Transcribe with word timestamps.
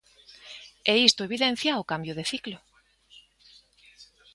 E 0.91 0.93
isto 1.07 1.21
evidencia 1.29 1.81
o 1.81 1.87
cambio 1.91 2.13
de 2.17 2.27
ciclo. 2.31 2.57